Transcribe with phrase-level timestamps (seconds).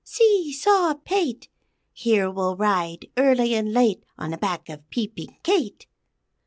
[0.03, 1.47] See saw pate!
[1.93, 5.85] Here we'll ride, early and late, On the back of Peeping Kate!